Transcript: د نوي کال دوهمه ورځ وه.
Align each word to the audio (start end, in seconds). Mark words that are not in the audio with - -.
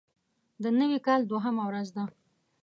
د 0.63 0.65
نوي 0.79 0.99
کال 1.07 1.21
دوهمه 1.31 1.63
ورځ 1.69 1.87
وه. 1.95 2.03